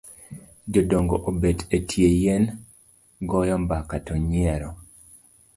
[0.73, 2.43] Jodongo obet etie yien
[3.29, 4.69] goyo mbaka to nyiero.